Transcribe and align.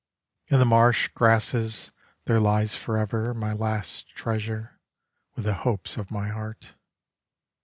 In 0.47 0.57
the 0.57 0.65
marsh 0.65 1.09
grasses 1.09 1.91
There 2.25 2.39
lies 2.39 2.73
forever 2.73 3.35
My 3.35 3.53
last 3.53 4.09
treasure, 4.15 4.79
With 5.35 5.45
the 5.45 5.53
hopes 5.61 5.95
of 5.95 6.09
my 6.09 6.29
heart. 6.29 6.73